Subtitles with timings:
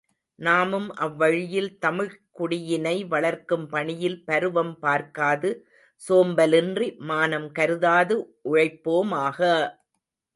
[0.39, 5.49] நாமும் அவ்வழியில் தமிழ்க் குடியினை வளர்க்கும் பணியில் பருவம் பார்க்காது,
[6.01, 8.17] சோம்பலின்றி, மானம் கருதாது
[8.45, 9.39] உழைப்போமாக!